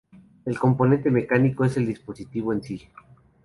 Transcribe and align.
El 0.45 0.57
componente 0.57 1.11
mecánico 1.11 1.63
es 1.63 1.77
el 1.77 1.85
dispositivo 1.85 2.53
en 2.53 2.63
sí. 2.63 2.87